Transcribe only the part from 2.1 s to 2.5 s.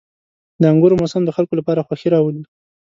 راولي.